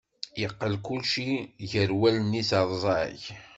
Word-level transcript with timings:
Yeqqel 0.39 0.75
kulci 0.85 1.29
gar 1.71 1.91
wallen-is 1.99 2.51
rẓag. 2.81 3.21